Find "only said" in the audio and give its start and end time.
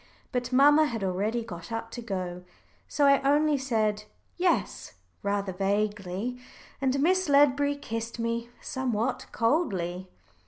3.21-4.05